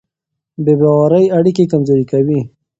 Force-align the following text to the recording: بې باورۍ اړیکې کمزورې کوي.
بې 0.63 0.73
باورۍ 0.81 1.25
اړیکې 1.37 1.69
کمزورې 1.71 2.05
کوي. 2.11 2.39